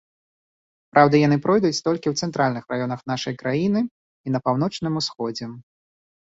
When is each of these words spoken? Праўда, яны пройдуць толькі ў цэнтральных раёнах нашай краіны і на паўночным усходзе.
Праўда, 0.95 1.15
яны 1.27 1.37
пройдуць 1.43 1.83
толькі 1.89 2.07
ў 2.13 2.25
цэнтральных 2.25 2.63
раёнах 2.75 2.99
нашай 3.13 3.37
краіны 3.45 3.79
і 4.25 4.29
на 4.37 4.45
паўночным 4.49 4.93
усходзе. 5.05 5.45